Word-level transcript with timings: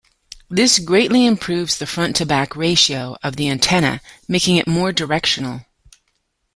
This 0.49 0.79
greatly 0.79 1.27
improves 1.27 1.77
the 1.77 1.85
front-to-back 1.85 2.55
ratio 2.55 3.17
of 3.21 3.35
the 3.35 3.47
antenna, 3.47 4.01
making 4.27 4.55
it 4.57 4.65
more 4.67 4.91
directional. 4.91 5.67